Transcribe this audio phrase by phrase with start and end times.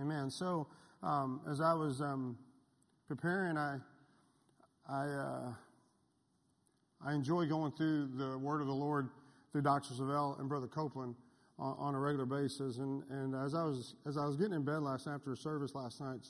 [0.00, 0.30] Amen.
[0.30, 0.68] So,
[1.02, 2.38] um, as I was um,
[3.08, 3.78] preparing, I,
[4.88, 5.52] I, uh,
[7.04, 9.08] I enjoy going through the Word of the Lord
[9.50, 9.94] through Dr.
[9.94, 11.16] Savelle and Brother Copeland
[11.58, 12.78] on, on, a regular basis.
[12.78, 15.74] And, and as I was as I was getting in bed last night after service
[15.74, 16.24] last night,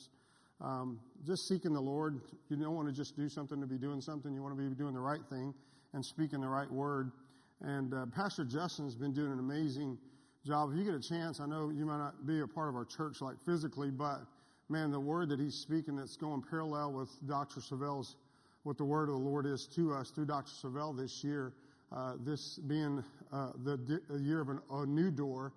[0.62, 2.22] um, just seeking the Lord.
[2.48, 4.32] You don't want to just do something to be doing something.
[4.32, 5.52] You want to be doing the right thing
[5.92, 7.12] and speaking the right word.
[7.60, 9.98] And uh, Pastor Justin's been doing an amazing
[10.48, 10.70] job.
[10.72, 12.86] If you get a chance, I know you might not be a part of our
[12.86, 14.22] church like physically, but
[14.70, 17.60] man, the word that he's speaking that's going parallel with Dr.
[17.60, 18.16] Savelle's,
[18.62, 20.50] what the word of the Lord is to us through Dr.
[20.50, 21.52] Savelle this year,
[21.92, 25.52] uh, this being uh, the di- year of an, a new door,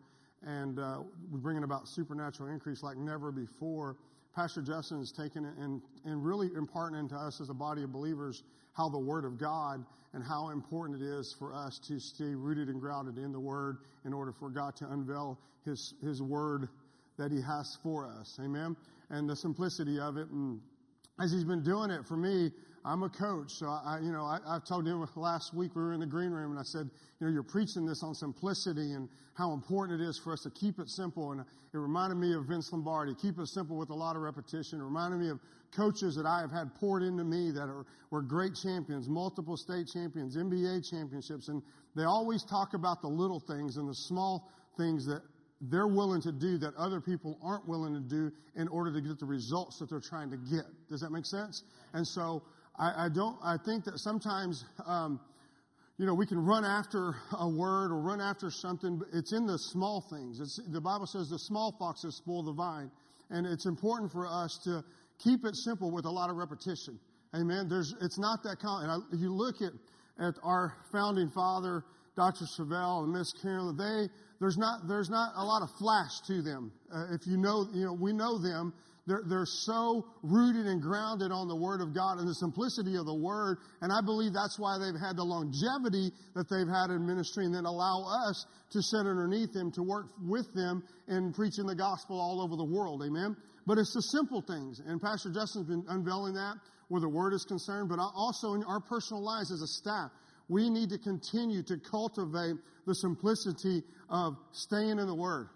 [0.46, 0.98] and uh,
[1.32, 3.96] we're bringing about supernatural increase like never before.
[4.36, 7.92] Pastor Justin has taken it and, and really imparting into us as a body of
[7.92, 12.34] believers how the Word of God and how important it is for us to stay
[12.36, 16.70] rooted and grounded in the Word in order for God to unveil His, His Word
[17.18, 18.40] that He has for us.
[18.42, 18.76] Amen?
[19.10, 20.30] And the simplicity of it.
[20.30, 20.62] And
[21.20, 22.52] as He's been doing it for me,
[22.84, 25.94] I'm a coach, so I, you know, I, I told him last week we were
[25.94, 29.08] in the green room, and I said, you know, you're preaching this on simplicity and
[29.36, 31.32] how important it is for us to keep it simple.
[31.32, 34.80] And it reminded me of Vince Lombardi, keep it simple with a lot of repetition.
[34.80, 35.40] It reminded me of
[35.76, 39.88] coaches that I have had poured into me that are, were great champions, multiple state
[39.92, 41.62] champions, NBA championships, and
[41.96, 45.22] they always talk about the little things and the small things that
[45.70, 49.20] they're willing to do that other people aren't willing to do in order to get
[49.20, 50.66] the results that they're trying to get.
[50.90, 51.64] Does that make sense?
[51.94, 52.42] And so
[52.80, 53.38] I, I don't.
[53.44, 54.66] I think that sometimes.
[54.86, 55.20] Um,
[55.98, 59.46] you know, we can run after a word or run after something, but it's in
[59.46, 60.40] the small things.
[60.40, 62.90] It's, the Bible says the small foxes spoil the vine.
[63.30, 64.84] And it's important for us to
[65.24, 67.00] keep it simple with a lot of repetition.
[67.36, 67.68] Amen.
[67.70, 68.90] There's, it's not that common.
[68.90, 69.74] And I, you look at,
[70.20, 71.84] at our founding father,
[72.16, 72.46] Dr.
[72.60, 74.10] Savelle and Miss Carolyn, they,
[74.42, 76.74] there's not, there's not a lot of flash to them.
[76.94, 78.74] Uh, if you know, you know, we know them
[79.08, 83.06] they're, they're so rooted and grounded on the Word of God and the simplicity of
[83.06, 83.58] the Word.
[83.82, 87.54] And I believe that's why they've had the longevity that they've had in ministry and
[87.54, 92.20] then allow us to sit underneath them, to work with them in preaching the gospel
[92.20, 93.02] all over the world.
[93.04, 93.36] Amen.
[93.66, 94.82] But it's the simple things.
[94.86, 96.56] And Pastor Justin's been unveiling that
[96.90, 100.12] where the Word is concerned, but also in our personal lives as a staff.
[100.52, 105.48] We need to continue to cultivate the simplicity of staying in the Word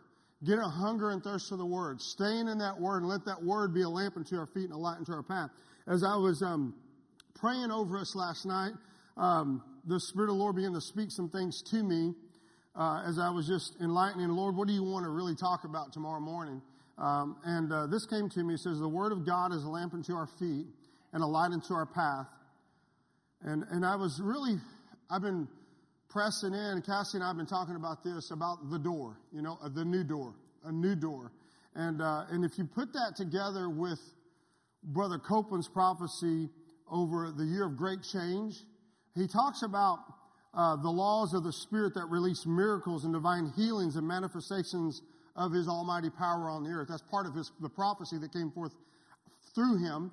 [0.45, 2.01] Get a hunger and thirst for the Word.
[2.01, 4.73] Staying in that Word and let that Word be a lamp unto our feet and
[4.73, 5.50] a light unto our path.
[5.88, 6.75] As I was um,
[7.33, 8.73] praying over us last night,
[9.17, 12.13] um, the Spirit of the Lord began to speak some things to me
[12.75, 14.27] uh, as I was just enlightening.
[14.29, 16.62] Lord, what do you want to really talk about tomorrow morning?
[16.97, 18.53] Um, and uh, this came to me.
[18.53, 20.67] It says, The Word of God is a lamp unto our feet
[21.13, 22.27] and a light unto our path.
[23.41, 24.57] And, and I was really,
[25.10, 25.48] I've been
[26.10, 29.60] pressing in, Cassie and I have been talking about this, about the door, you know,
[29.76, 30.34] the new door,
[30.64, 31.32] a new door.
[31.76, 34.00] And, uh, and if you put that together with
[34.84, 36.50] Brother Copeland's prophecy
[36.90, 38.56] over the year of great change,
[39.14, 40.00] he talks about
[40.54, 45.02] uh, the laws of the Spirit that release miracles and divine healings and manifestations
[45.36, 46.88] of His almighty power on the earth.
[46.90, 48.72] That's part of his, the prophecy that came forth
[49.54, 50.12] through him.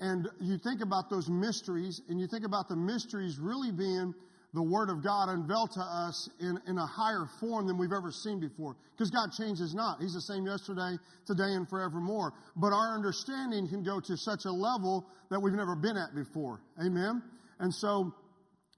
[0.00, 4.14] And you think about those mysteries, and you think about the mysteries really being
[4.54, 8.12] the Word of God unveiled to us in, in a higher form than we've ever
[8.12, 8.76] seen before.
[8.92, 10.00] Because God changes not.
[10.00, 10.96] He's the same yesterday,
[11.26, 12.32] today, and forevermore.
[12.54, 16.60] But our understanding can go to such a level that we've never been at before.
[16.78, 17.20] Amen?
[17.58, 18.14] And so,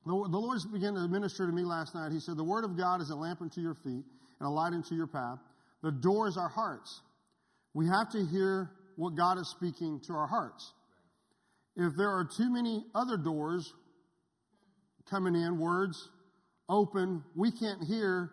[0.06, 2.10] the, the Lord began to minister to me last night.
[2.10, 4.04] He said, The Word of God is a lamp unto your feet
[4.40, 5.38] and a light unto your path.
[5.82, 7.02] The door is our hearts.
[7.74, 10.72] We have to hear what God is speaking to our hearts.
[11.76, 13.72] If there are too many other doors,
[15.08, 16.08] coming in, words
[16.68, 17.22] open.
[17.34, 18.30] We can't hear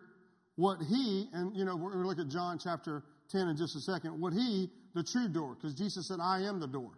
[0.56, 3.76] what he, and you know, we're going to look at John chapter 10 in just
[3.76, 6.92] a second, what he, the true door, because Jesus said, I am the door.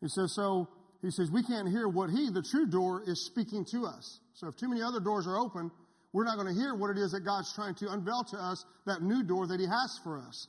[0.00, 0.68] He says, so
[1.02, 4.20] he says, we can't hear what he, the true door, is speaking to us.
[4.34, 5.70] So if too many other doors are open,
[6.12, 8.64] we're not going to hear what it is that God's trying to unveil to us,
[8.86, 10.48] that new door that he has for us.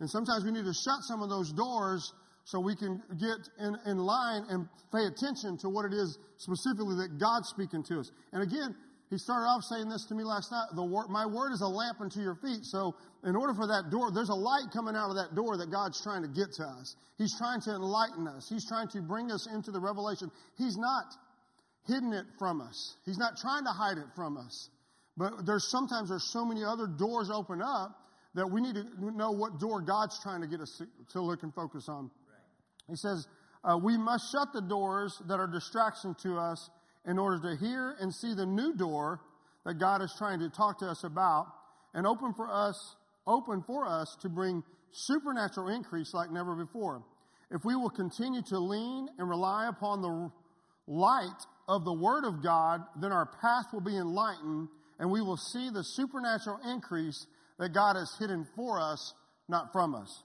[0.00, 2.12] And sometimes we need to shut some of those doors
[2.50, 6.96] so we can get in, in line and pay attention to what it is specifically
[6.98, 8.10] that God's speaking to us.
[8.32, 8.74] And again,
[9.10, 10.66] he started off saying this to me last night.
[10.74, 12.66] The word, my word is a lamp unto your feet.
[12.66, 15.70] So in order for that door, there's a light coming out of that door that
[15.70, 16.94] God's trying to get to us.
[17.18, 18.46] He's trying to enlighten us.
[18.50, 20.30] He's trying to bring us into the revelation.
[20.58, 21.06] He's not
[21.86, 22.98] hidden it from us.
[23.06, 24.70] He's not trying to hide it from us.
[25.16, 27.94] But there's sometimes there's so many other doors open up
[28.34, 31.42] that we need to know what door God's trying to get us to, to look
[31.42, 32.10] and focus on.
[32.90, 33.26] He says,
[33.62, 36.70] uh, we must shut the doors that are distraction to us
[37.06, 39.20] in order to hear and see the new door
[39.64, 41.46] that God is trying to talk to us about
[41.94, 42.96] and open for us,
[43.26, 47.02] open for us to bring supernatural increase like never before.
[47.50, 50.30] If we will continue to lean and rely upon the
[50.86, 55.36] light of the Word of God, then our path will be enlightened and we will
[55.36, 57.26] see the supernatural increase
[57.58, 59.14] that God has hidden for us,
[59.48, 60.22] not from us.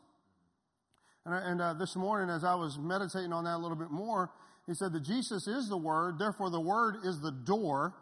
[1.26, 4.30] And, and uh, this morning, as I was meditating on that a little bit more,
[4.68, 7.94] he said that Jesus is the Word, therefore the Word is the door,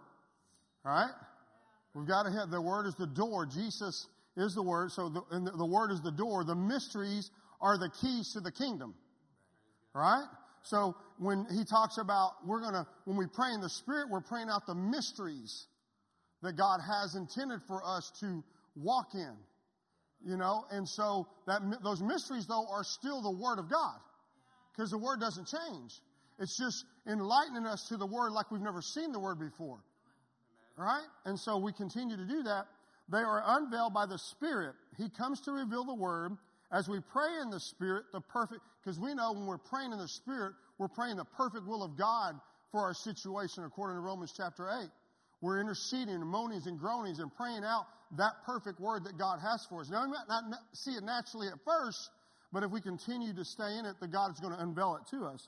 [0.83, 1.11] right?
[1.93, 3.45] We've got to have the Word is the door.
[3.45, 6.43] Jesus is the Word, so the, and the, the Word is the door.
[6.43, 7.31] The mysteries
[7.61, 8.93] are the keys to the kingdom,
[9.93, 10.25] right?
[10.63, 14.21] So when he talks about we're going to, when we pray in the Spirit, we're
[14.21, 15.67] praying out the mysteries
[16.41, 18.43] that God has intended for us to
[18.75, 19.35] walk in.
[20.25, 23.99] You know, and so that those mysteries though are still the Word of God
[24.71, 25.91] because the Word doesn't change.
[26.39, 29.79] It's just enlightening us to the Word like we've never seen the Word before.
[30.77, 31.05] Right?
[31.25, 32.65] And so we continue to do that.
[33.11, 34.75] They are unveiled by the Spirit.
[34.97, 36.31] He comes to reveal the Word.
[36.71, 39.99] As we pray in the Spirit, the perfect, because we know when we're praying in
[39.99, 42.39] the Spirit, we're praying the perfect will of God
[42.71, 44.89] for our situation according to Romans chapter 8.
[45.41, 47.85] We're interceding and moanings and groanings and praying out
[48.17, 49.89] that perfect word that God has for us.
[49.89, 50.43] Now, we might not
[50.73, 52.09] see it naturally at first,
[52.51, 55.09] but if we continue to stay in it, the God is going to unveil it
[55.15, 55.47] to us.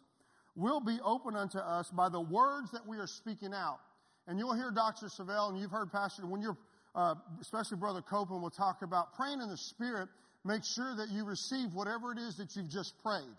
[0.56, 3.80] Will be open unto us by the words that we are speaking out.
[4.28, 5.08] And you'll hear Dr.
[5.08, 6.58] Savelle, and you've heard Pastor, when you're,
[6.96, 10.10] uh, especially Brother Copeland will talk about praying in the Spirit,
[10.44, 13.38] make sure that you receive whatever it is that you've just prayed.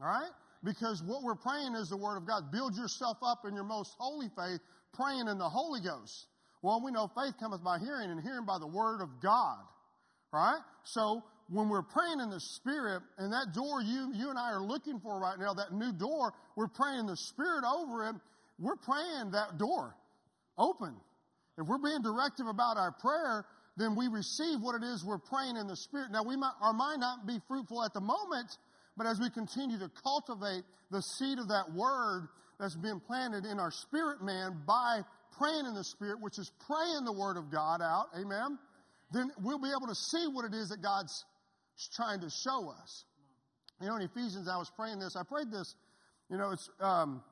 [0.00, 0.30] All right?
[0.62, 2.50] Because what we're praying is the Word of God.
[2.50, 4.60] Build yourself up in your most holy faith,
[4.94, 6.26] praying in the Holy Ghost.
[6.64, 9.58] Well, we know faith cometh by hearing, and hearing by the Word of God.
[10.32, 10.60] Right?
[10.84, 14.62] So, when we're praying in the Spirit, and that door you, you and I are
[14.62, 18.14] looking for right now, that new door, we're praying the Spirit over it,
[18.58, 19.94] we're praying that door
[20.56, 20.96] open.
[21.58, 23.44] If we're being directive about our prayer,
[23.76, 26.12] then we receive what it is we're praying in the Spirit.
[26.12, 28.56] Now, we might, our mind not be fruitful at the moment,
[28.96, 32.28] but as we continue to cultivate the seed of that word
[32.58, 35.00] that's been planted in our spirit man by
[35.38, 38.58] praying in the Spirit, which is praying the Word of God out, amen,
[39.12, 41.24] then we'll be able to see what it is that God's
[41.94, 43.04] trying to show us.
[43.80, 45.16] You know, in Ephesians, I was praying this.
[45.16, 45.74] I prayed this,
[46.30, 47.22] you know, it's um,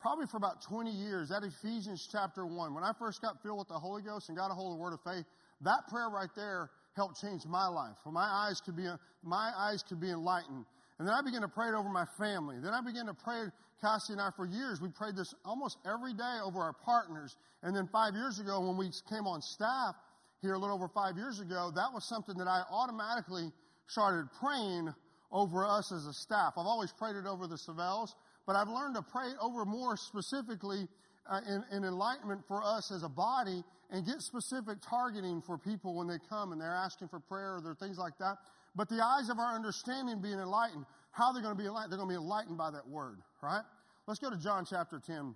[0.00, 1.28] probably for about 20 years.
[1.28, 2.74] That Ephesians chapter 1.
[2.74, 4.82] When I first got filled with the Holy Ghost and got a hold of the
[4.82, 5.24] Word of faith,
[5.60, 7.96] that prayer right there helped change my life.
[8.02, 8.86] For my eyes could be,
[9.22, 10.64] my eyes could be enlightened.
[10.98, 12.56] And then I began to pray it over my family.
[12.62, 13.44] Then I began to pray,
[13.80, 17.36] Cassie and I, for years, we prayed this almost every day over our partners.
[17.62, 19.96] And then five years ago, when we came on staff
[20.40, 23.50] here a little over five years ago, that was something that I automatically
[23.86, 24.94] started praying
[25.32, 26.54] over us as a staff.
[26.56, 28.14] I've always prayed it over the Savelles,
[28.46, 30.86] but I've learned to pray it over more specifically
[31.28, 35.96] uh, in, in enlightenment for us as a body and get specific targeting for people
[35.96, 38.36] when they come and they're asking for prayer or things like that.
[38.74, 40.84] But the eyes of our understanding being enlightened.
[41.12, 41.92] How they're going to be enlightened?
[41.92, 43.62] They're going to be enlightened by that word, right?
[44.06, 45.34] Let's go to John chapter 10.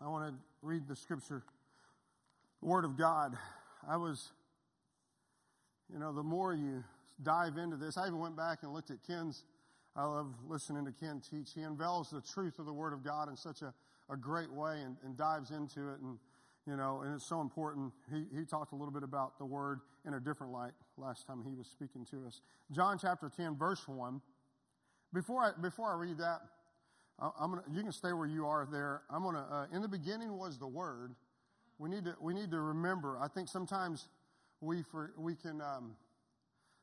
[0.00, 1.42] I want to read the scripture,
[2.60, 3.36] the word of God.
[3.88, 4.30] I was,
[5.92, 6.84] you know, the more you
[7.22, 9.44] dive into this, I even went back and looked at Ken's.
[9.96, 11.50] I love listening to Ken teach.
[11.54, 13.74] He unveils the truth of the word of God in such a,
[14.08, 16.00] a great way and, and dives into it.
[16.00, 16.16] And
[16.66, 17.92] you know, and it's so important.
[18.08, 21.42] He, he talked a little bit about the word in a different light last time
[21.44, 22.40] he was speaking to us.
[22.70, 24.20] John chapter 10, verse 1.
[25.12, 26.40] Before I, before I read that,
[27.18, 29.02] gonna, you can stay where you are there.
[29.10, 31.14] I'm going to, uh, in the beginning was the word.
[31.78, 33.18] We need to, we need to remember.
[33.20, 34.06] I think sometimes
[34.60, 35.96] we, for, we can, um,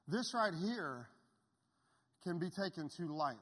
[0.08, 1.08] this right here
[2.24, 3.40] can be taken too lightly.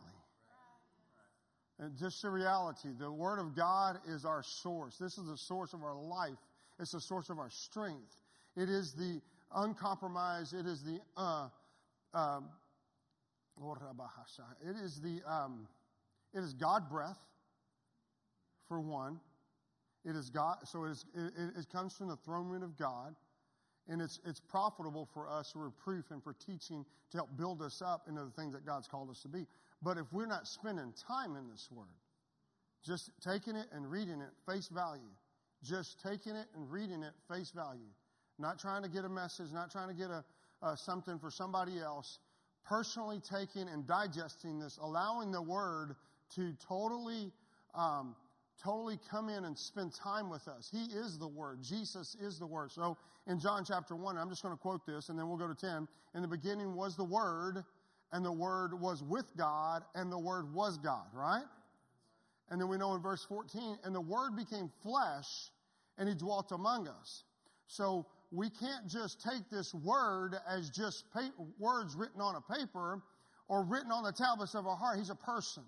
[1.80, 4.98] And just the reality, the Word of God is our source.
[5.00, 6.38] This is the source of our life.
[6.80, 8.16] It's the source of our strength.
[8.56, 9.22] It is the
[9.54, 10.54] uncompromised.
[10.54, 11.50] It is the uh,
[12.14, 12.46] um,
[14.62, 15.68] it is the um,
[16.34, 17.20] it is God breath
[18.68, 19.20] for one.
[20.06, 20.58] It is God.
[20.66, 23.16] So it, is, it, it comes from the throne room of God,
[23.90, 27.82] and it's it's profitable for us for reproof and for teaching to help build us
[27.82, 29.46] up into the things that God's called us to be.
[29.82, 31.88] But if we're not spending time in this Word,
[32.86, 35.12] just taking it and reading it face value,
[35.64, 37.90] just taking it and reading it face value,
[38.40, 40.24] not trying to get a message, not trying to get a,
[40.78, 42.20] something for somebody else,
[42.66, 45.96] personally taking and digesting this, allowing the Word
[46.36, 47.32] to totally,
[47.76, 48.16] um,
[48.62, 50.70] totally come in and spend time with us.
[50.72, 51.62] He is the Word.
[51.62, 52.72] Jesus is the Word.
[52.72, 55.48] So in John chapter 1, I'm just going to quote this and then we'll go
[55.48, 55.88] to 10.
[56.16, 57.64] In the beginning was the Word
[58.12, 61.44] and the Word was with God, and the Word was God, right?
[62.50, 65.52] And then we know in verse 14, and the Word became flesh,
[65.98, 67.24] and He dwelt among us.
[67.68, 73.02] So we can't just take this word as just pa- words written on a paper
[73.48, 74.98] or written on the tablets of our heart.
[74.98, 75.64] He's a person.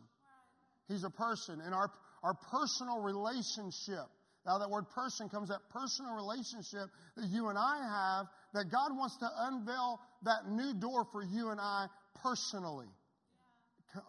[0.88, 1.62] He's a person.
[1.63, 1.89] And our,
[2.24, 4.08] our personal relationship,
[4.46, 8.92] now that word person comes that personal relationship that you and I have, that God
[8.92, 11.88] wants to unveil that new door for you and I
[12.22, 12.88] personally.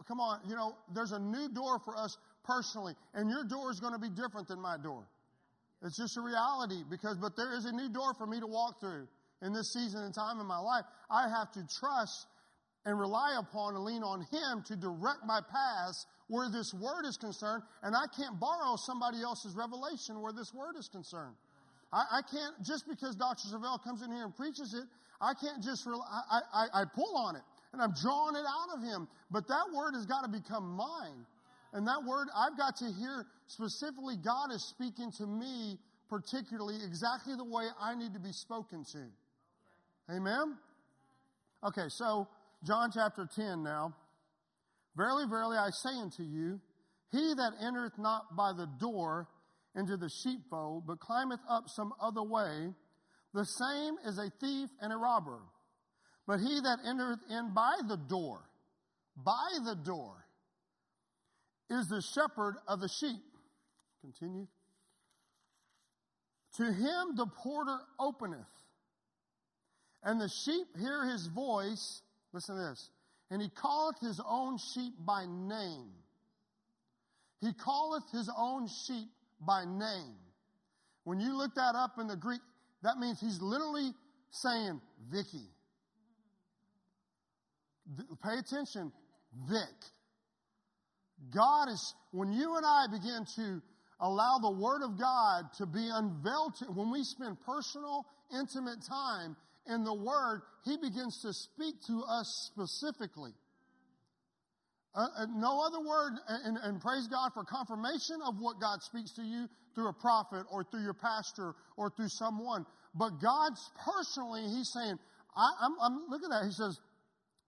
[0.09, 3.81] Come on, you know, there's a new door for us personally, and your door is
[3.81, 5.07] going to be different than my door.
[5.83, 8.81] It's just a reality because, but there is a new door for me to walk
[8.81, 9.09] through
[9.43, 10.85] in this season and time in my life.
[11.11, 12.27] I have to trust
[12.85, 17.17] and rely upon and lean on Him to direct my paths where this word is
[17.17, 21.35] concerned, and I can't borrow somebody else's revelation where this word is concerned.
[21.93, 23.49] I, I can't, just because Dr.
[23.49, 24.85] Savelle comes in here and preaches it,
[25.21, 28.83] I can't just, I, I, I pull on it and I'm drawing it out of
[28.83, 29.09] Him.
[29.31, 31.27] But that word has got to become mine.
[31.73, 37.35] And that word, I've got to hear specifically God is speaking to me, particularly exactly
[37.37, 40.15] the way I need to be spoken to.
[40.15, 40.57] Amen?
[41.63, 42.27] Okay, so
[42.65, 43.95] John chapter 10 now.
[44.97, 46.61] Verily, verily, I say unto you,
[47.13, 49.29] he that entereth not by the door
[49.77, 52.75] into the sheepfold, but climbeth up some other way,
[53.33, 55.41] the same is a thief and a robber.
[56.27, 58.41] But he that entereth in by the door,
[59.17, 60.25] by the door,
[61.71, 63.23] is the shepherd of the sheep.
[64.03, 64.47] Continue.
[66.57, 68.39] To him the porter openeth,
[70.03, 72.03] and the sheep hear his voice.
[72.33, 72.91] Listen to this.
[73.31, 75.91] And he calleth his own sheep by name.
[77.41, 79.09] He calleth his own sheep
[79.41, 80.17] by name.
[81.05, 82.41] When you look that up in the Greek,
[82.83, 83.93] that means he's literally
[84.31, 85.49] saying, Vicky.
[88.23, 88.93] Pay attention,
[89.49, 89.59] Vic.
[91.29, 93.63] God is, when you and I begin to
[94.01, 99.37] allow the Word of God to be unveiled, to, when we spend personal, intimate time
[99.67, 103.33] in the Word, He begins to speak to us specifically.
[104.93, 109.13] Uh, uh, no other word, and, and, praise God for confirmation of what God speaks
[109.13, 112.67] to you through a prophet or through your pastor or through someone.
[112.97, 114.99] But God's personally, He's saying,
[115.37, 116.45] I, I'm, I'm, look at that.
[116.45, 116.77] He says,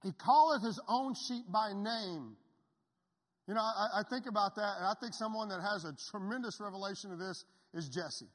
[0.05, 2.37] He calleth His own sheep by name.
[3.49, 6.61] You know, I, I, think about that, and I think someone that has a tremendous
[6.61, 7.45] revelation of this
[7.75, 8.31] is Jesse.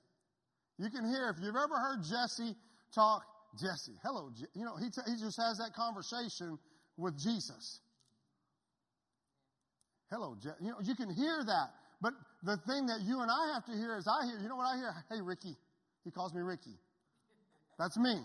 [0.77, 2.55] You can hear, if you've ever heard Jesse
[2.93, 3.23] talk,
[3.59, 6.59] Jesse, hello, you know, he, t- he just has that conversation
[6.97, 7.79] with Jesus.
[10.11, 10.49] Hello, Je-.
[10.59, 11.69] you know, you can hear that.
[12.01, 14.55] But the thing that you and I have to hear is I hear, you know
[14.55, 14.93] what I hear?
[15.09, 15.55] Hey, Ricky.
[16.03, 16.77] He calls me Ricky.
[17.79, 18.15] That's me.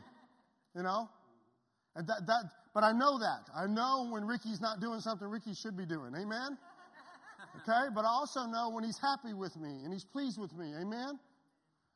[0.77, 1.09] You know?
[1.97, 3.49] And that, that, but I know that.
[3.55, 6.13] I know when Ricky's not doing something Ricky should be doing.
[6.15, 6.59] Amen?
[7.57, 7.89] Okay?
[7.95, 10.73] But I also know when he's happy with me and he's pleased with me.
[10.81, 11.19] Amen?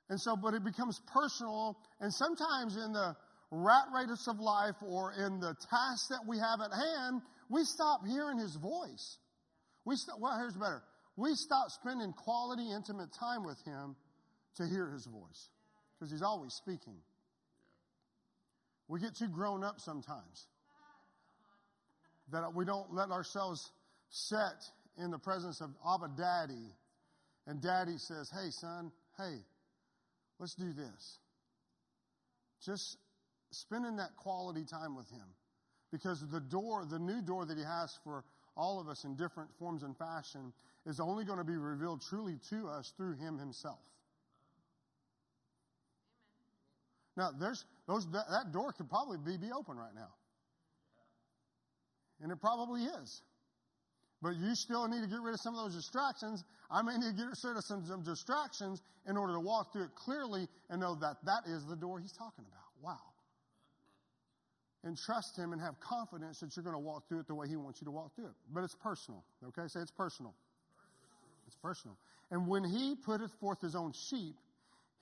[0.09, 1.79] And so, but it becomes personal.
[2.01, 3.17] And sometimes in the
[3.51, 8.07] rat race of life or in the tasks that we have at hand, we stop
[8.07, 9.19] hearing his voice.
[9.85, 10.83] We stop, well, here's better.
[11.17, 13.97] We stop spending quality, intimate time with him
[14.57, 15.49] to hear his voice
[15.99, 16.97] because he's always speaking.
[18.89, 20.47] We get too grown up sometimes
[22.31, 23.71] that we don't let ourselves
[24.11, 24.63] set
[24.99, 26.73] in the presence of Abba Daddy.
[27.47, 29.37] And Daddy says, Hey, son, hey,
[30.39, 31.19] let's do this.
[32.65, 32.99] Just
[33.51, 35.27] spending that quality time with Him.
[35.93, 38.25] Because the door, the new door that He has for
[38.57, 40.53] all of us in different forms and fashion,
[40.87, 43.79] is only going to be revealed truly to us through Him Himself.
[47.17, 50.13] Now, there's those that, that door could probably be, be open right now.
[52.21, 53.23] And it probably is.
[54.27, 56.43] But you still need to get rid of some of those distractions.
[56.69, 59.95] I may need to get rid of some, distractions in order to walk through it
[59.95, 62.67] clearly and know that that is the door he's talking about.
[62.83, 62.99] Wow.
[64.83, 67.47] And trust him and have confidence that you're going to walk through it the way
[67.47, 68.35] he wants you to walk through it.
[68.53, 69.23] But it's personal.
[69.47, 69.69] Okay?
[69.69, 70.35] Say it's personal.
[71.47, 71.97] It's personal.
[72.33, 74.35] And when he putteth forth his own sheep,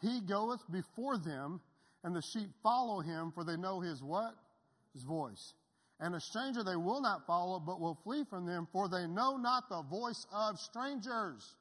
[0.02, 1.62] he goeth before them,
[2.02, 4.34] and the sheep follow him, for they know his what?
[4.92, 5.54] His voice.
[6.00, 9.36] And a stranger they will not follow, but will flee from them, for they know
[9.36, 11.54] not the voice of strangers.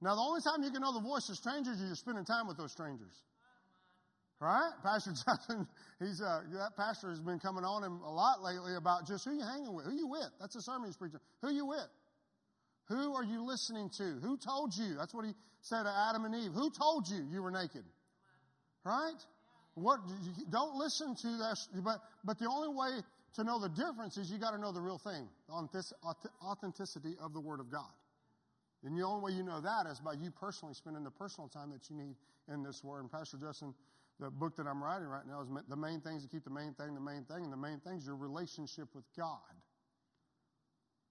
[0.00, 2.46] Now, the only time you can know the voice of strangers is you're spending time
[2.48, 3.14] with those strangers.
[4.40, 4.70] Right?
[4.82, 5.66] Pastor Johnson,
[5.98, 9.32] he's, uh, that pastor has been coming on him a lot lately about just who
[9.32, 10.28] you hanging with, who you with.
[10.40, 11.20] That's a sermon he's preaching.
[11.40, 11.88] Who you with?
[12.88, 14.18] Who are you listening to?
[14.22, 14.94] Who told you?
[14.96, 15.32] That's what he
[15.62, 16.52] said to Adam and Eve.
[16.52, 17.84] Who told you you were naked?
[18.84, 19.18] Right?
[19.76, 20.00] What,
[20.50, 23.00] don't listen to that, but, but the only way
[23.34, 25.84] to know the difference is you got to know the real thing, the
[26.42, 27.92] authenticity of the Word of God.
[28.82, 31.70] And the only way you know that is by you personally spending the personal time
[31.72, 32.16] that you need
[32.52, 33.00] in this Word.
[33.00, 33.74] And Pastor Justin
[34.18, 36.72] the book that I'm writing right now is the main things to keep the main
[36.74, 39.38] thing the main thing, and the main thing is your relationship with God.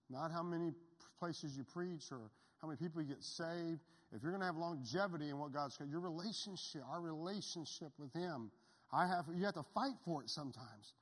[0.10, 0.74] Not how many
[1.20, 2.32] places you preach or
[2.66, 3.80] how many people you get saved.
[4.12, 8.12] If you're going to have longevity in what God's got, your relationship, our relationship with
[8.14, 8.50] Him,
[8.92, 9.26] I have.
[9.36, 10.94] You have to fight for it sometimes.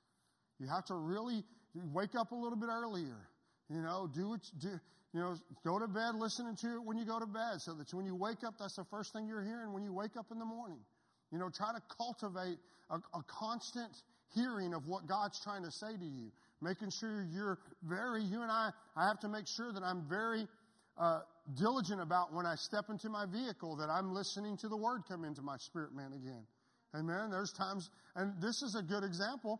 [0.60, 1.44] You have to really
[1.94, 3.30] wake up a little bit earlier.
[3.70, 4.80] You know, do what you do.
[5.14, 7.94] You know, go to bed listening to it when you go to bed, so that
[7.94, 10.40] when you wake up, that's the first thing you're hearing when you wake up in
[10.40, 10.80] the morning.
[11.32, 12.58] You know, try to cultivate
[12.90, 13.92] a, a constant
[14.34, 16.32] hearing of what God's trying to say to you
[16.64, 20.48] making sure you're very, you and I, I have to make sure that I'm very
[20.98, 21.20] uh,
[21.56, 25.26] diligent about when I step into my vehicle that I'm listening to the word come
[25.26, 26.46] into my spirit man again.
[26.96, 27.32] Amen.
[27.32, 29.60] There's times, and this is a good example.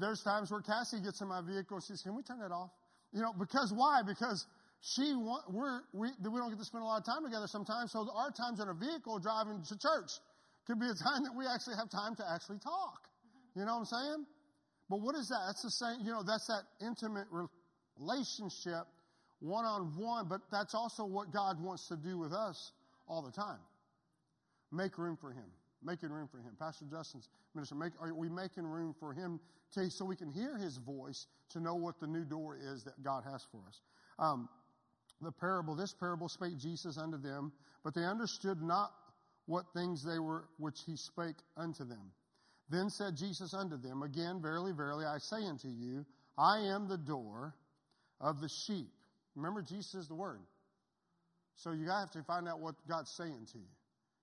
[0.00, 2.70] There's times where Cassie gets in my vehicle and says, Can we turn that off?
[3.12, 4.00] You know, because why?
[4.06, 4.46] Because
[4.80, 7.92] she want, we're, we, we don't get to spend a lot of time together sometimes.
[7.92, 10.10] So our times in a vehicle driving to church
[10.66, 13.06] could be a time that we actually have time to actually talk.
[13.54, 14.20] You know what I'm saying?
[14.88, 15.44] But what is that?
[15.46, 18.88] That's the same, you know, that's that intimate relationship
[19.42, 22.72] one on one, but that's also what God wants to do with us
[23.08, 23.58] all the time.
[24.70, 25.44] Make room for Him.
[25.84, 26.52] Making room for Him.
[26.58, 29.40] Pastor Justin's minister, make, are we making room for Him
[29.74, 33.02] to, so we can hear His voice to know what the new door is that
[33.02, 33.80] God has for us?
[34.18, 34.48] Um,
[35.20, 38.92] the parable, this parable spake Jesus unto them, but they understood not
[39.46, 42.12] what things they were which He spake unto them.
[42.70, 46.06] Then said Jesus unto them, Again, verily, verily, I say unto you,
[46.38, 47.54] I am the door
[48.20, 48.88] of the sheep.
[49.34, 50.40] Remember, Jesus is the Word.
[51.56, 53.70] So you have to find out what God's saying to you.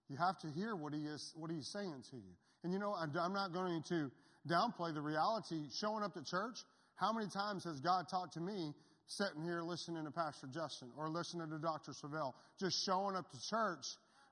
[0.09, 2.33] You have to hear what He is, what He's saying to you.
[2.63, 4.11] And you know, I'm not going to
[4.47, 5.67] downplay the reality.
[5.79, 6.59] Showing up to church,
[6.95, 8.73] how many times has God talked to me
[9.07, 11.91] sitting here listening to Pastor Justin or listening to Dr.
[11.91, 13.85] Savelle, just showing up to church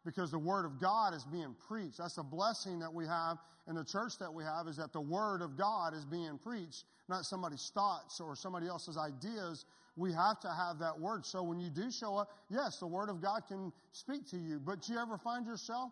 [0.07, 1.97] because the Word of God is being preached.
[1.97, 3.37] That's a blessing that we have
[3.67, 6.85] in the church that we have is that the Word of God is being preached,
[7.09, 9.65] not somebody's thoughts or somebody else's ideas.
[9.97, 11.25] We have to have that Word.
[11.25, 14.59] So when you do show up, yes, the Word of God can speak to you.
[14.59, 15.91] But do you ever find yourself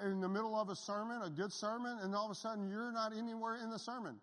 [0.00, 2.92] in the middle of a sermon, a good sermon, and all of a sudden you're
[2.92, 4.14] not anywhere in the sermon?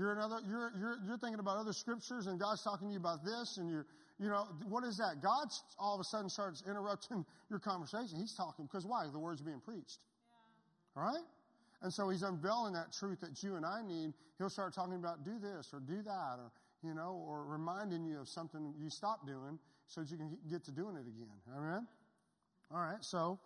[0.00, 3.22] You're another, you're, you're, you're thinking about other scriptures and God's talking to you about
[3.22, 3.84] this and you're,
[4.18, 5.22] you know, what is that?
[5.22, 8.16] God all of a sudden starts interrupting your conversation.
[8.18, 9.04] He's talking because why?
[9.12, 9.98] The word's being preached.
[10.96, 11.02] Yeah.
[11.02, 11.24] All right?
[11.82, 14.14] And so he's unveiling that truth that you and I need.
[14.38, 16.50] He'll start talking about do this or do that or,
[16.82, 20.64] you know, or reminding you of something you stopped doing so that you can get
[20.64, 21.36] to doing it again.
[21.54, 21.86] Amen?
[22.72, 23.04] All right.
[23.04, 23.38] So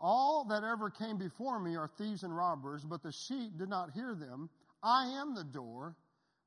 [0.00, 3.92] all that ever came before me are thieves and robbers, but the sheep did not
[3.92, 4.50] hear them.
[4.82, 5.96] I am the door.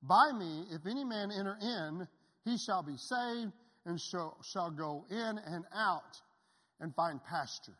[0.02, 2.08] By me, if any man enter in,
[2.43, 3.52] he shall be saved
[3.86, 6.19] and shall, shall go in and out
[6.80, 7.78] and find pasture.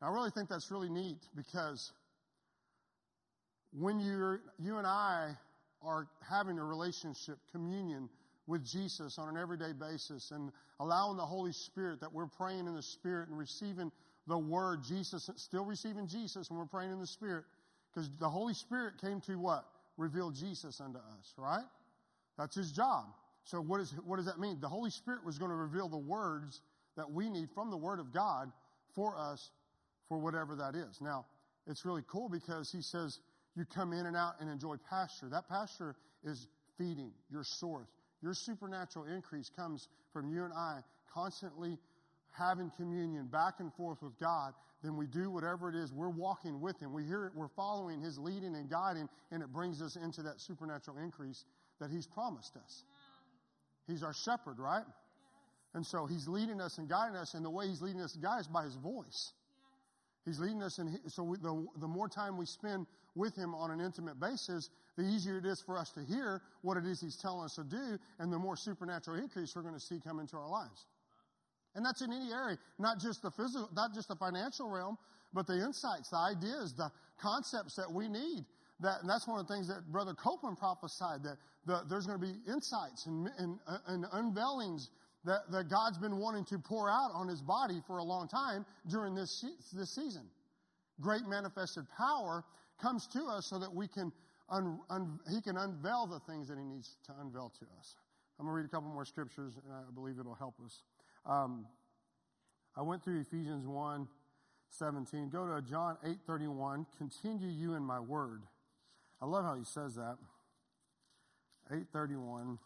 [0.00, 1.92] Now, I really think that's really neat because
[3.72, 5.36] when you're, you and I
[5.82, 8.08] are having a relationship, communion
[8.46, 12.74] with Jesus on an everyday basis and allowing the Holy Spirit that we're praying in
[12.74, 13.92] the Spirit and receiving
[14.26, 17.44] the Word, Jesus, still receiving Jesus when we're praying in the Spirit,
[17.98, 19.64] because the Holy Spirit came to what?
[19.96, 21.64] Reveal Jesus unto us, right?
[22.36, 23.06] That's His job.
[23.44, 24.58] So what, is, what does that mean?
[24.60, 26.60] The Holy Spirit was going to reveal the words
[26.96, 28.52] that we need from the Word of God
[28.94, 29.50] for us
[30.08, 31.00] for whatever that is.
[31.00, 31.26] Now,
[31.66, 33.18] it's really cool because he says
[33.56, 35.28] you come in and out and enjoy pasture.
[35.28, 36.46] That pasture is
[36.78, 37.88] feeding your source.
[38.22, 40.80] Your supernatural increase comes from you and I
[41.12, 41.78] constantly
[42.30, 44.54] having communion back and forth with God.
[44.82, 45.92] Then we do whatever it is.
[45.92, 46.92] We're walking with Him.
[46.92, 47.32] We hear it.
[47.34, 51.44] We're following His leading and guiding, and it brings us into that supernatural increase
[51.80, 52.84] that He's promised us.
[53.88, 54.84] He's our shepherd, right?
[55.74, 58.22] And so he's leading us and guiding us, and the way he's leading us and
[58.22, 59.32] guiding us by his voice.
[60.24, 63.70] He's leading us, and so we, the, the more time we spend with him on
[63.70, 67.16] an intimate basis, the easier it is for us to hear what it is he's
[67.16, 70.36] telling us to do, and the more supernatural increase we're going to see come into
[70.36, 70.86] our lives.
[71.74, 74.98] And that's in any area, not just the physical, not just the financial realm,
[75.32, 78.44] but the insights, the ideas, the concepts that we need
[78.80, 82.20] that, and that's one of the things that Brother Copeland prophesied that the, there's going
[82.20, 84.88] to be insights and, and, and unveilings
[85.24, 88.64] that, that, God's been wanting to pour out on His body for a long time
[88.88, 90.22] during this this season.
[91.00, 92.44] Great manifested power
[92.80, 94.12] comes to us so that we can
[94.48, 97.96] un, un, He can unveil the things that He needs to unveil to us.
[98.38, 100.82] I'm going to read a couple more scriptures, and I believe it'll help us.
[101.26, 101.66] Um,
[102.76, 104.08] I went through Ephesians 1,
[104.70, 105.28] 17.
[105.30, 106.86] Go to John 8, 31.
[106.98, 108.42] Continue you in my word
[109.20, 110.16] I love how he says that.
[111.70, 112.58] 831.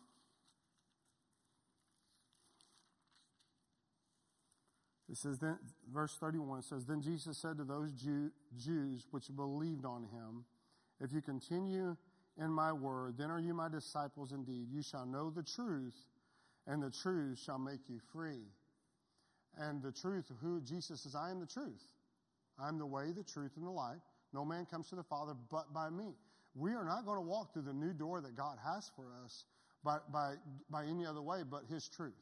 [5.11, 5.59] It says, then,
[5.93, 10.45] verse 31 says, Then Jesus said to those Jew, Jews which believed on him,
[11.01, 11.97] If you continue
[12.39, 14.69] in my word, then are you my disciples indeed.
[14.71, 15.95] You shall know the truth,
[16.67, 18.45] and the truth shall make you free.
[19.59, 21.83] And the truth, who Jesus says, I am the truth.
[22.59, 24.01] I'm the way, the truth, and the life.
[24.33, 26.15] No man comes to the Father but by me.
[26.55, 29.45] We are not going to walk through the new door that God has for us
[29.85, 30.35] by, by,
[30.71, 32.13] by any other way but His truth.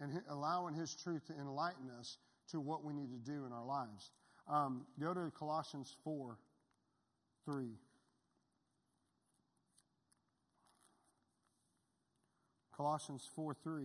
[0.00, 2.16] And allowing His truth to enlighten us
[2.50, 4.10] to what we need to do in our lives.
[4.48, 6.38] Um, go to Colossians 4
[7.44, 7.66] 3.
[12.82, 13.82] Colossians 4 3.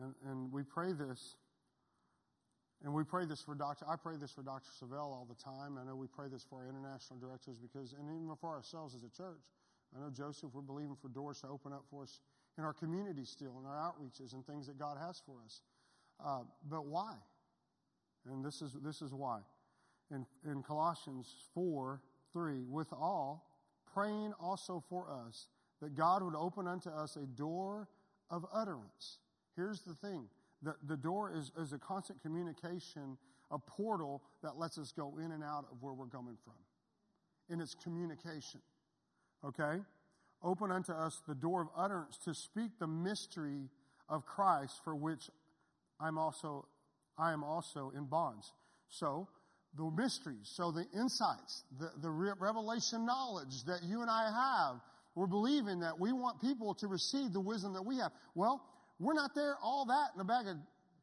[0.00, 1.34] And, and we pray this.
[2.84, 3.86] And we pray this for Dr.
[3.88, 4.70] I pray this for Dr.
[4.70, 5.78] Savelle all the time.
[5.82, 9.02] I know we pray this for our international directors because, and even for ourselves as
[9.02, 9.42] a church.
[9.96, 12.20] I know Joseph, we're believing for doors to open up for us
[12.56, 15.60] in our community still, in our outreaches and things that God has for us.
[16.24, 17.14] Uh, but why?
[18.30, 19.40] And this is this is why.
[20.12, 22.00] In, in Colossians 4
[22.32, 23.48] 3, with all,
[23.94, 25.48] praying also for us
[25.80, 27.88] that God would open unto us a door
[28.30, 29.18] of utterance
[29.58, 30.28] Here's the thing
[30.62, 33.18] the, the door is, is a constant communication,
[33.50, 36.54] a portal that lets us go in and out of where we're coming from.
[37.50, 38.60] In its communication.
[39.44, 39.80] Okay?
[40.42, 43.68] Open unto us the door of utterance to speak the mystery
[44.08, 45.28] of Christ for which
[46.00, 46.66] I'm also,
[47.18, 48.52] I am also in bonds.
[48.88, 49.26] So,
[49.76, 54.80] the mysteries, so the insights, the, the revelation knowledge that you and I have,
[55.14, 58.12] we're believing that we want people to receive the wisdom that we have.
[58.34, 58.62] Well,
[58.98, 60.56] we're not there all that in a bag of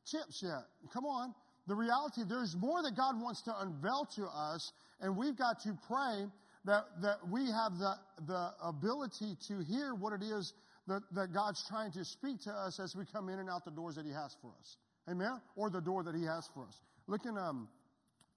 [0.05, 0.63] chips yet.
[0.93, 1.33] Come on.
[1.67, 5.77] The reality, there's more that God wants to unveil to us, and we've got to
[5.87, 6.25] pray
[6.65, 7.95] that, that we have the,
[8.27, 10.53] the ability to hear what it is
[10.87, 13.71] that, that God's trying to speak to us as we come in and out the
[13.71, 14.77] doors that He has for us.
[15.09, 15.41] Amen?
[15.55, 16.79] Or the door that He has for us.
[17.07, 17.67] Look in um,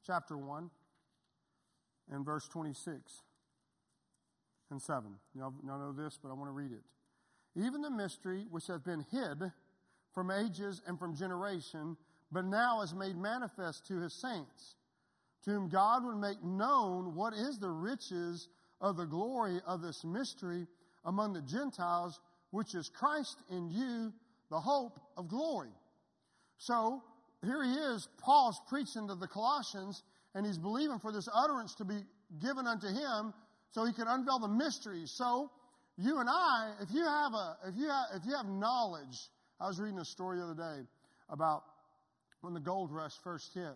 [0.08, 0.70] chapter 1
[2.10, 3.22] and verse 26
[4.70, 5.10] and 7.
[5.36, 6.82] Y'all, y'all know this, but I want to read it
[7.58, 9.50] even the mystery which has been hid
[10.12, 11.96] from ages and from generation,
[12.30, 14.76] but now is made manifest to his saints,
[15.44, 18.48] to whom God would make known what is the riches
[18.80, 20.66] of the glory of this mystery
[21.04, 24.12] among the Gentiles, which is Christ in you,
[24.50, 25.72] the hope of glory.
[26.58, 27.02] So,
[27.44, 30.02] here he is, Paul's preaching to the Colossians,
[30.34, 32.00] and he's believing for this utterance to be
[32.40, 33.32] given unto him
[33.70, 35.10] so he can unveil the mysteries.
[35.10, 35.50] So,
[35.96, 39.28] you and I, if you have a, if you have, if you have knowledge,
[39.60, 40.86] I was reading a story the other day
[41.28, 41.64] about
[42.40, 43.74] when the gold rush first hit,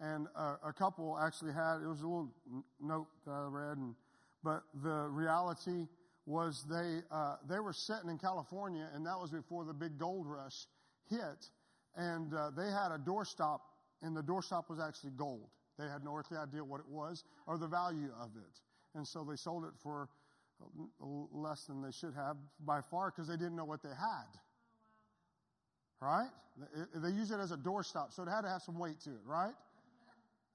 [0.00, 2.32] and a, a couple actually had it was a little
[2.80, 3.94] note that I read, and
[4.42, 5.86] but the reality
[6.26, 10.26] was they uh, they were sitting in California, and that was before the big gold
[10.26, 10.66] rush
[11.10, 11.50] hit,
[11.96, 13.60] and uh, they had a doorstop,
[14.02, 15.48] and the doorstop was actually gold.
[15.78, 18.60] They had no earthly idea what it was or the value of it,
[18.94, 20.08] and so they sold it for
[21.32, 24.28] less than they should have by far because they didn't know what they had.
[26.00, 26.18] Oh, wow.
[26.18, 26.30] Right?
[26.94, 29.22] They use it as a doorstop, so it had to have some weight to it,
[29.26, 29.54] right?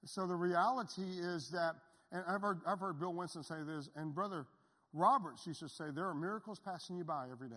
[0.06, 1.74] So the reality is that,
[2.10, 4.46] and I've heard, I've heard Bill Winston say this, and Brother
[4.94, 7.56] Roberts used to say, there are miracles passing you by every day.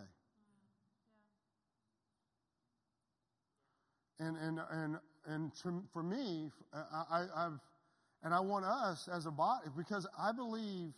[4.24, 7.60] And, and, and, and to, for me, I, I've,
[8.24, 10.94] and I want us as a body, because I believe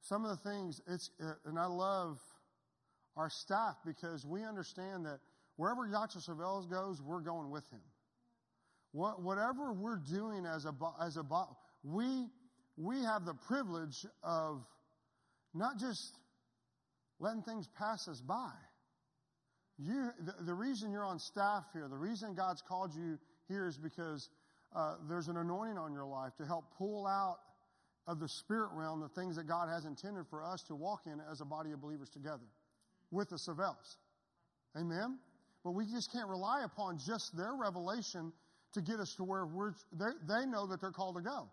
[0.00, 2.18] some of the things, it's, uh, and I love
[3.16, 5.20] our staff because we understand that
[5.56, 6.18] wherever Dr.
[6.18, 7.82] Savelles goes, we're going with him.
[8.92, 11.24] What, whatever we're doing as a, as a,
[11.84, 12.26] we,
[12.76, 14.64] we have the privilege of
[15.54, 16.18] not just
[17.20, 18.50] letting things pass us by.
[19.82, 23.78] You, the, the reason you're on staff here, the reason God's called you here is
[23.78, 24.28] because
[24.76, 27.38] uh, there's an anointing on your life to help pull out
[28.06, 31.20] of the spirit realm, the things that God has intended for us to walk in
[31.30, 32.44] as a body of believers together
[33.10, 33.96] with the Savelles.
[34.76, 35.18] Amen?
[35.64, 38.32] But we just can't rely upon just their revelation
[38.72, 41.48] to get us to where we're, they, they know that they're called to go.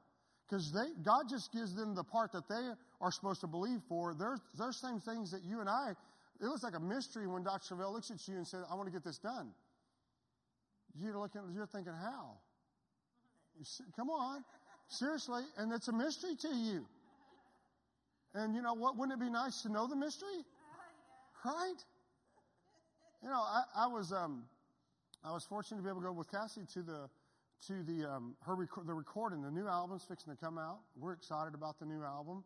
[0.47, 2.69] Because they, God just gives them the part that they
[3.01, 4.13] are supposed to believe for.
[4.13, 5.91] There's, there's same things that you and I,
[6.41, 7.75] it looks like a mystery when Dr.
[7.75, 9.49] Savelle looks at you and says, I want to get this done.
[10.99, 12.37] You're looking, you're thinking, how?
[13.95, 14.43] Come on.
[14.89, 16.85] Seriously, and it's a mystery to you.
[18.33, 18.97] And you know what?
[18.97, 20.45] Wouldn't it be nice to know the mystery?
[21.43, 21.75] Right?
[23.23, 24.43] You know, I, I was um,
[25.23, 27.09] I was fortunate to be able to go with Cassie to the
[27.67, 29.41] to the um, her rec- the recording.
[29.41, 30.79] The new album's fixing to come out.
[30.95, 32.43] We're excited about the new album,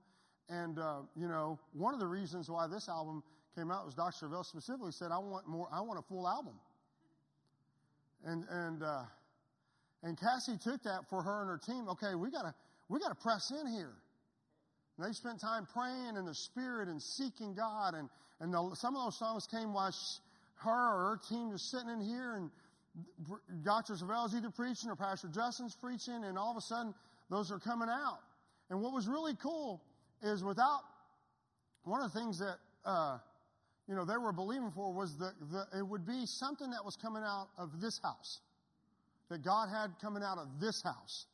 [0.49, 3.23] and uh, you know, one of the reasons why this album
[3.55, 4.27] came out was Dr.
[4.27, 6.53] Savelle specifically said, I want more, I want a full album.
[8.23, 9.03] And, and, uh,
[10.03, 11.87] and Cassie took that for her and her team.
[11.89, 12.53] Okay, we gotta,
[12.89, 13.93] we gotta press in here.
[14.97, 17.95] And they spent time praying in the Spirit and seeking God.
[17.95, 20.21] And, and the, some of those songs came while she,
[20.55, 22.51] her or her team was sitting in here and
[23.63, 23.93] Dr.
[23.93, 26.93] Savelle's either preaching or Pastor Justin's preaching, and all of a sudden
[27.29, 28.19] those are coming out.
[28.69, 29.81] And what was really cool
[30.23, 30.81] is without
[31.83, 33.17] one of the things that uh,
[33.87, 36.95] you know they were believing for was that the, it would be something that was
[36.95, 38.41] coming out of this house,
[39.29, 41.25] that God had coming out of this house.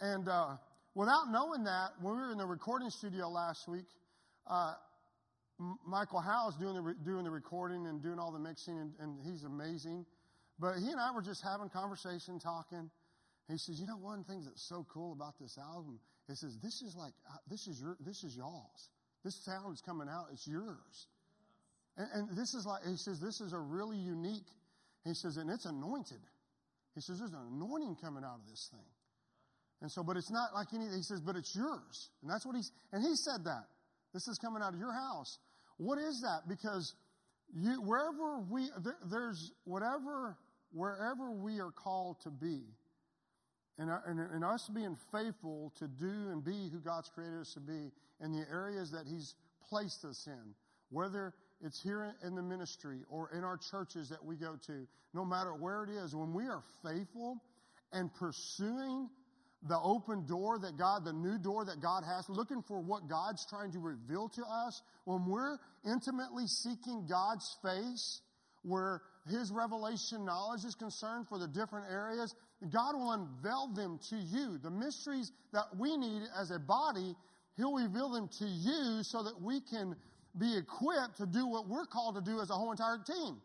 [0.00, 0.56] And uh,
[0.94, 3.86] without knowing that, when we were in the recording studio last week,
[4.48, 4.74] uh,
[5.86, 9.18] Michael Howe is doing the doing the recording and doing all the mixing, and, and
[9.24, 10.04] he's amazing.
[10.58, 12.90] But he and I were just having conversation, talking.
[13.48, 16.00] He says, "You know, one of the things that's so cool about this album
[16.32, 18.88] he says, This is like, uh, this is your, this is y'all's.
[19.24, 20.26] This sound is coming out.
[20.32, 21.06] It's yours.
[21.96, 24.48] And, and this is like, he says, this is a really unique,
[25.04, 26.20] he says, and it's anointed.
[26.94, 28.88] He says, there's an anointing coming out of this thing.
[29.80, 32.10] And so, but it's not like any, he says, but it's yours.
[32.22, 33.66] And that's what he's, and he said that.
[34.14, 35.38] This is coming out of your house.
[35.78, 36.48] What is that?
[36.48, 36.94] Because
[37.54, 40.36] you, wherever we, there, there's whatever,
[40.72, 42.60] wherever we are called to be,
[43.78, 47.54] and, uh, and, and us being faithful to do and be who God's created us
[47.54, 49.34] to be in the areas that He's
[49.68, 50.54] placed us in,
[50.90, 55.24] whether it's here in the ministry or in our churches that we go to, no
[55.24, 57.38] matter where it is, when we are faithful
[57.92, 59.08] and pursuing
[59.68, 63.46] the open door that God, the new door that God has, looking for what God's
[63.46, 65.56] trying to reveal to us, when we're
[65.86, 68.20] intimately seeking God's face,
[68.62, 72.34] where His revelation knowledge is concerned for the different areas,
[72.70, 74.58] God will unveil them to you.
[74.58, 77.16] The mysteries that we need as a body,
[77.56, 79.96] He'll reveal them to you so that we can
[80.38, 83.40] be equipped to do what we're called to do as a whole entire team.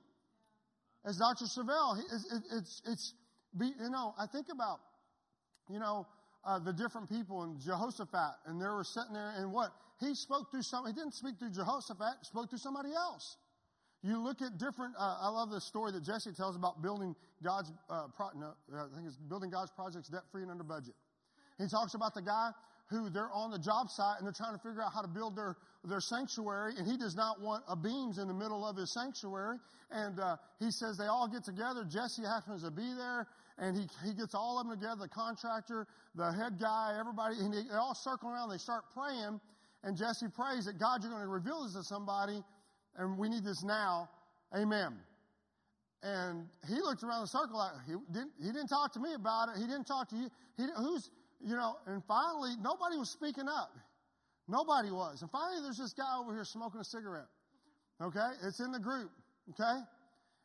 [1.06, 1.46] As Dr.
[1.46, 3.14] Savelle, it's, it's, it's
[3.58, 4.80] be, you know, I think about,
[5.70, 6.06] you know,
[6.46, 9.72] uh, the different people in Jehoshaphat, and they were sitting there, and what?
[10.00, 13.38] He spoke through some, he didn't speak through Jehoshaphat, spoke through somebody else.
[14.04, 17.72] You look at different, uh, I love the story that Jesse tells about building God's,
[17.90, 20.94] uh, pro, no, I think it's building God's projects debt free and under budget.
[21.58, 22.52] He talks about the guy
[22.90, 25.36] who they're on the job site and they're trying to figure out how to build
[25.36, 28.94] their, their sanctuary and he does not want a beams in the middle of his
[28.94, 29.58] sanctuary.
[29.92, 31.84] And, uh, he says they all get together.
[31.84, 35.88] Jesse happens to be there and he, he gets all of them together, the contractor,
[36.14, 38.50] the head guy, everybody, and they, they all circle around.
[38.50, 39.42] They start praying
[39.84, 42.44] and Jesse prays that God, you're going to reveal this to somebody
[42.98, 44.10] and we need this now.
[44.56, 44.98] Amen.
[46.04, 49.50] And he looked around the circle like, he didn't, he didn't talk to me about
[49.50, 49.60] it.
[49.60, 50.30] He didn't talk to you.
[50.56, 51.10] He, who's,
[51.42, 53.72] you know, and finally, nobody was speaking up.
[54.48, 55.22] Nobody was.
[55.22, 57.28] And finally, there's this guy over here smoking a cigarette.
[58.02, 58.30] Okay?
[58.44, 59.12] It's in the group.
[59.52, 59.80] Okay?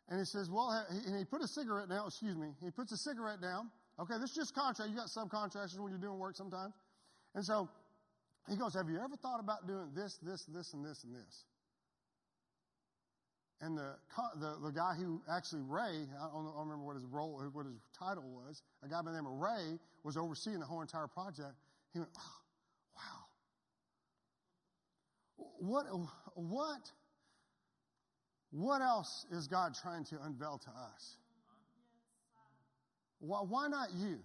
[0.09, 2.49] And he says, well, and he put a cigarette down, excuse me.
[2.63, 3.71] He puts a cigarette down.
[4.01, 4.91] Okay, this is just contract.
[4.91, 6.75] You got subcontractors when you're doing work sometimes.
[7.35, 7.69] And so
[8.49, 11.45] he goes, have you ever thought about doing this, this, this, and this, and this?
[13.63, 13.95] And the,
[14.41, 17.65] the, the guy who actually, Ray, I don't, I don't, remember what his role, what
[17.65, 21.07] his title was, a guy by the name of Ray was overseeing the whole entire
[21.07, 21.55] project.
[21.93, 22.41] He went, oh,
[22.97, 23.21] wow.
[25.61, 25.87] What,
[26.35, 26.91] what,
[28.51, 31.19] what else is God trying to unveil to us?
[33.21, 34.19] Why, why not you?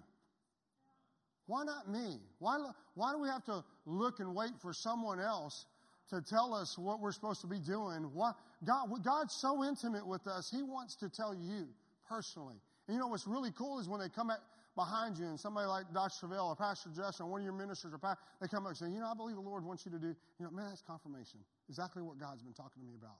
[1.45, 2.17] Why not me?
[2.39, 2.57] Why,
[2.95, 5.67] why do we have to look and wait for someone else
[6.09, 8.09] to tell us what we're supposed to be doing?
[8.13, 8.31] Why,
[8.65, 11.67] God, God's so intimate with us, He wants to tell you
[12.07, 12.55] personally.
[12.87, 14.39] And you know what's really cool is when they come at,
[14.77, 16.27] behind you and somebody like Dr.
[16.27, 18.77] Savelle or Pastor Justin or one of your ministers or pastor, they come up and
[18.77, 20.83] say, you know, I believe the Lord wants you to do, you know, man, that's
[20.83, 21.41] confirmation.
[21.67, 23.17] Exactly what God's been talking to me about.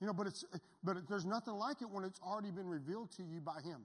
[0.00, 0.44] You know, but it's,
[0.82, 3.82] but there's nothing like it when it's already been revealed to you by Him.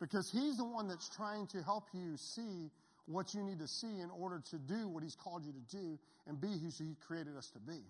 [0.00, 2.70] Because He's the one that's trying to help you see
[3.08, 5.98] what you need to see in order to do what He's called you to do
[6.26, 7.80] and be who He created us to be.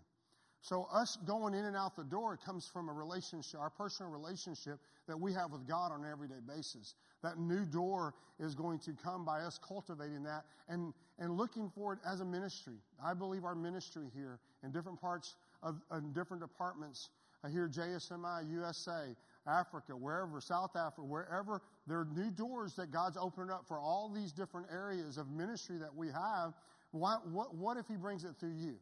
[0.60, 4.78] So us going in and out the door comes from a relationship, our personal relationship
[5.06, 6.94] that we have with God on an everyday basis.
[7.22, 11.92] That new door is going to come by us cultivating that and, and looking for
[11.92, 12.74] it as a ministry.
[13.04, 17.10] I believe our ministry here in different parts of, in different departments,
[17.44, 19.14] uh, I hear JSMI, USA,
[19.46, 24.12] Africa, wherever, South Africa, wherever, there are new doors that God's opening up for all
[24.14, 26.52] these different areas of ministry that we have.
[26.90, 28.74] Why, what, what if He brings it through you?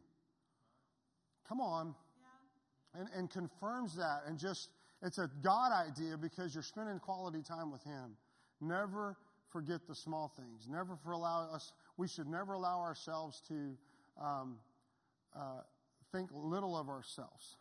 [1.47, 1.95] Come on.
[2.93, 3.01] Yeah.
[3.01, 4.69] And, and confirms that and just,
[5.01, 8.17] it's a God idea because you're spending quality time with Him.
[8.59, 9.15] Never
[9.51, 10.67] forget the small things.
[10.69, 13.77] Never for allow us, we should never allow ourselves to
[14.21, 14.57] um,
[15.33, 15.61] uh,
[16.11, 17.55] think little of ourselves.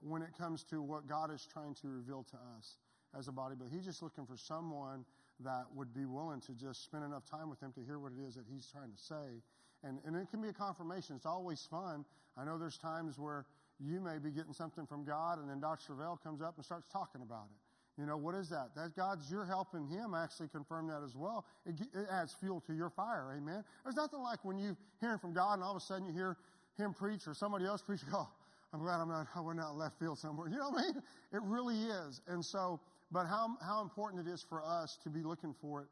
[0.00, 2.76] when it comes to what God is trying to reveal to us
[3.16, 3.54] as a body.
[3.58, 5.04] But He's just looking for someone
[5.40, 8.26] that would be willing to just spend enough time with Him to hear what it
[8.26, 9.42] is that He's trying to say.
[9.84, 11.16] And, and it can be a confirmation.
[11.16, 12.04] It's always fun.
[12.36, 13.46] I know there's times where
[13.80, 15.92] you may be getting something from God, and then Dr.
[15.92, 18.00] Savelle comes up and starts talking about it.
[18.00, 18.74] You know, what is that?
[18.74, 21.44] That God's, you're helping him actually confirm that as well.
[21.66, 23.34] It, it adds fuel to your fire.
[23.36, 23.62] Amen.
[23.84, 26.38] There's nothing like when you hearing from God and all of a sudden you hear
[26.78, 28.00] him preach or somebody else preach.
[28.14, 28.28] Oh,
[28.72, 30.48] I'm glad I'm not, I went out left field somewhere.
[30.48, 31.02] You know what I mean?
[31.34, 32.22] It really is.
[32.26, 32.80] And so,
[33.12, 35.88] but how, how important it is for us to be looking for it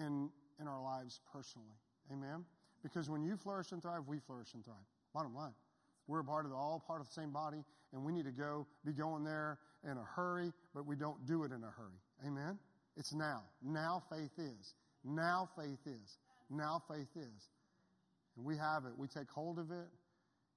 [0.00, 1.74] in, in our lives personally.
[2.12, 2.44] Amen.
[2.82, 4.76] Because when you flourish and thrive, we flourish and thrive.
[5.12, 5.54] Bottom line.
[6.06, 8.32] We're a part of the, all part of the same body, and we need to
[8.32, 12.00] go, be going there in a hurry, but we don't do it in a hurry.
[12.26, 12.58] Amen?
[12.96, 13.42] It's now.
[13.62, 14.74] Now faith is.
[15.04, 16.18] Now faith is.
[16.50, 17.48] Now faith is.
[18.36, 18.92] And we have it.
[18.96, 19.88] We take hold of it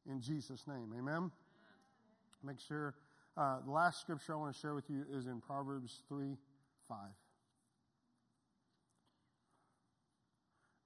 [0.09, 0.93] in Jesus' name.
[0.97, 1.31] Amen?
[2.43, 2.93] Make sure.
[3.37, 6.37] Uh, the last scripture I want to share with you is in Proverbs 3
[6.87, 6.97] 5.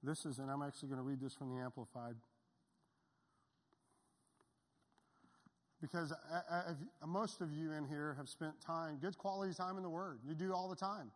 [0.02, 2.16] This is, and I'm actually going to read this from the Amplified.
[5.80, 9.82] because I, I, most of you in here have spent time, good quality time in
[9.82, 10.18] the Word.
[10.26, 11.10] You do all the time,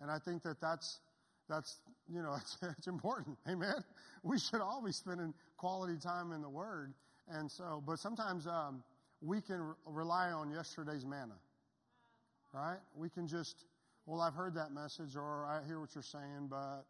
[0.00, 1.00] and I think that that's
[1.48, 1.78] that's
[2.12, 3.36] you know it's, it's important.
[3.48, 3.84] Amen.
[4.22, 6.94] We should all be spending quality time in the Word,
[7.28, 8.82] and so, but sometimes um,
[9.24, 11.36] we can re- rely on yesterday's manna,
[12.52, 12.78] right?
[12.94, 13.64] We can just,
[14.06, 16.84] well, I've heard that message, or I hear what you're saying, but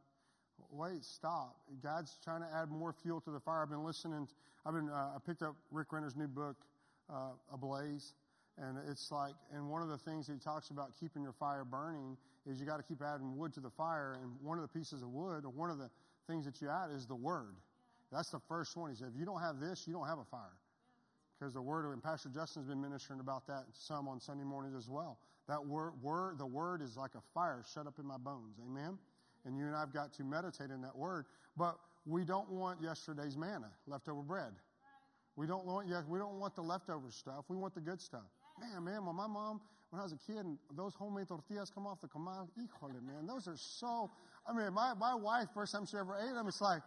[0.71, 1.57] wait, stop.
[1.83, 3.63] God's trying to add more fuel to the fire.
[3.63, 4.29] I've been listening.
[4.67, 4.89] I've been.
[4.89, 6.57] Uh, I picked up Rick Renner's new book
[7.13, 8.15] uh, ablaze.
[8.57, 12.17] And it's like, and one of the things he talks about keeping your fire burning
[12.47, 14.17] is you got to keep adding wood to the fire.
[14.23, 15.91] And one of the pieces of wood, or one of the
[16.29, 17.57] things that you add, is the word.
[18.13, 18.91] That's the first one.
[18.91, 20.55] He said, if you don't have this, you don't have a fire.
[21.45, 24.89] Because the word, and Pastor Justin's been ministering about that some on Sunday mornings as
[24.89, 25.19] well.
[25.47, 28.57] That word, word, the word is like a fire shut up in my bones.
[28.67, 28.97] Amen?
[29.45, 31.27] And you and I've got to meditate in that word.
[31.55, 31.77] But
[32.07, 34.53] we don't want yesterday's manna, leftover bread.
[35.37, 37.45] We don't want, we don't want the leftover stuff.
[37.51, 38.25] We want the good stuff.
[38.59, 41.87] Man, man, when my mom, when I was a kid, and those homemade tortillas come
[41.87, 44.11] off the comal, híjole, man, those are so,
[44.49, 46.81] I mean, my, my wife, first time she ever ate them, it's like,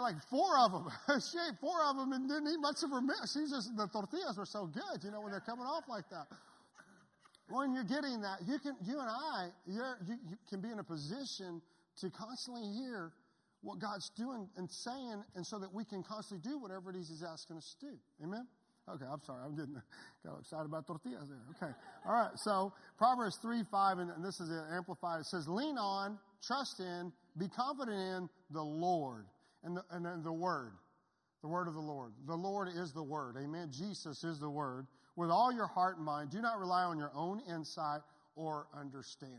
[0.00, 0.88] like four of them.
[1.20, 3.00] she ate four of them and didn't eat much of her.
[3.26, 6.26] She just, the tortillas were so good, you know, when they're coming off like that.
[7.48, 10.16] When you're getting that, you can, you and I, you you
[10.50, 11.62] can be in a position
[12.00, 13.12] to constantly hear
[13.62, 17.08] what God's doing and saying, and so that we can constantly do whatever it is
[17.08, 17.92] He's asking us to do.
[18.22, 18.46] Amen?
[18.94, 19.40] Okay, I'm sorry.
[19.44, 19.74] I'm getting
[20.24, 21.38] got excited about tortillas there.
[21.56, 21.72] Okay.
[22.06, 22.30] All right.
[22.36, 25.20] So Proverbs 3 5, and, this is it, amplified.
[25.20, 29.26] It says, Lean on, trust in, be confident in the Lord
[29.64, 30.72] and the, and, the Word.
[31.42, 32.12] The Word of the Lord.
[32.26, 33.36] The Lord is the Word.
[33.36, 33.70] Amen.
[33.70, 34.86] Jesus is the Word.
[35.16, 38.00] With all your heart and mind, do not rely on your own insight
[38.36, 39.38] or understanding.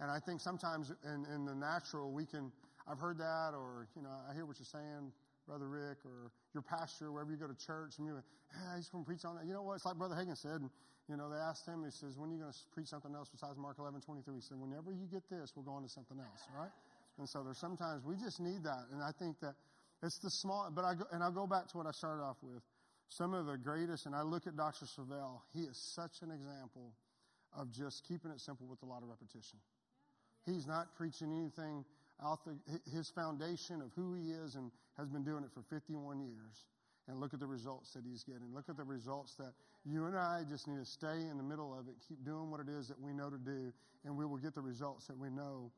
[0.00, 2.50] And I think sometimes in, in the natural, we can
[2.88, 5.12] I've heard that, or, you know, I hear what you're saying,
[5.46, 8.88] Brother Rick, or your pastor, wherever you go to church, and you're like, hey, he's
[8.88, 9.46] going to preach on that.
[9.46, 9.74] You know what?
[9.74, 10.70] It's like Brother Hagin said, and,
[11.08, 13.28] you know, they asked him, he says, when are you going to preach something else
[13.28, 14.34] besides Mark 11, 23?
[14.34, 16.72] He said, whenever you get this, we'll go on to something else, right?
[17.18, 18.86] And so there's sometimes we just need that.
[18.92, 19.54] And I think that
[20.02, 22.38] it's the small, but I go, and I'll go back to what I started off
[22.42, 22.62] with.
[23.08, 24.86] Some of the greatest, and I look at Dr.
[24.86, 26.94] Savelle, he is such an example
[27.56, 29.60] of just keeping it simple with a lot of repetition.
[30.46, 31.84] He's not preaching anything
[32.24, 32.56] out the,
[32.90, 36.64] his foundation of who he is and has been doing it for 51 years.
[37.08, 38.54] And look at the results that he's getting.
[38.54, 39.52] Look at the results that
[39.84, 42.60] you and I just need to stay in the middle of it, keep doing what
[42.60, 43.72] it is that we know to do,
[44.04, 45.72] and we will get the results that we know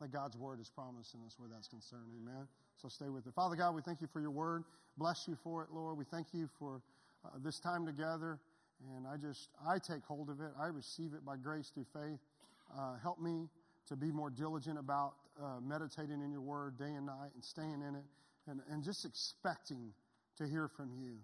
[0.00, 2.10] that God's word is promising us where that's concerned.
[2.20, 2.46] Amen.
[2.80, 3.34] So stay with it.
[3.34, 4.64] Father God, we thank you for your word.
[4.98, 5.96] Bless you for it, Lord.
[5.96, 6.82] We thank you for
[7.24, 8.38] uh, this time together.
[8.94, 10.50] And I just, I take hold of it.
[10.60, 12.20] I receive it by grace through faith.
[12.76, 13.48] Uh, help me
[13.88, 17.82] to be more diligent about uh, meditating in your word day and night and staying
[17.86, 18.04] in it
[18.48, 19.92] and, and just expecting
[20.36, 21.14] to hear from you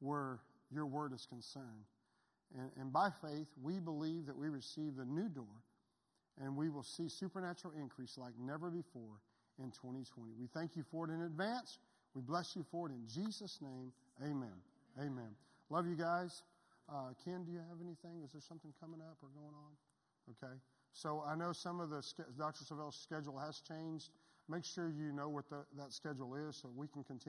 [0.00, 0.40] where
[0.72, 1.64] your word is concerned.
[2.58, 5.44] And, and by faith, we believe that we receive the new door
[6.42, 9.20] and we will see supernatural increase like never before
[9.58, 10.32] in 2020.
[10.38, 11.78] We thank you for it in advance.
[12.14, 13.92] We bless you for it in Jesus' name.
[14.22, 14.56] Amen.
[14.98, 15.34] Amen.
[15.70, 16.42] Love you guys.
[16.88, 18.22] Uh, Ken, do you have anything?
[18.24, 19.72] Is there something coming up or going on?
[20.30, 20.54] Okay.
[20.92, 22.02] So I know some of the,
[22.38, 22.64] Dr.
[22.64, 24.10] Savelle's schedule has changed.
[24.48, 27.20] Make sure you know what the, that schedule is so we can continue.